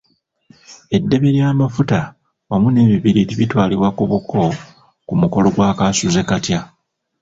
[0.95, 1.99] Eddebe lya mafuta
[2.49, 4.39] wamu n'ebibiriiti bitwalibwa ku buko
[5.07, 6.59] ku mukola gwa kaasuzekatya.